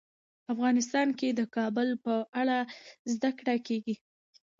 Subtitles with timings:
[0.53, 2.57] افغانستان کې د کابل په اړه
[3.13, 3.95] زده کړه کېږي.